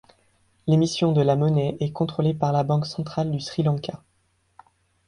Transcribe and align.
L'émission 0.65 1.11
de 1.11 1.21
la 1.21 1.35
monnaie 1.35 1.77
est 1.79 1.91
contrôlée 1.91 2.33
par 2.33 2.51
la 2.51 2.63
Banque 2.63 2.87
centrale 2.87 3.29
du 3.29 3.39
Sri 3.39 3.61
Lanka. 3.61 4.01